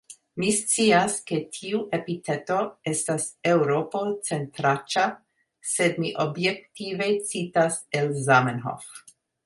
Mi 0.41 0.47
scias, 0.59 1.17
ke 1.31 1.37
tiu 1.57 1.81
epiteto 1.97 2.57
estas 2.93 3.27
eŭropo-centraĉa, 3.53 5.07
sed 5.77 6.03
mi 6.07 6.13
objektive 6.27 7.15
citas 7.33 7.83
el 8.01 8.15
Zamenhof. 8.29 8.95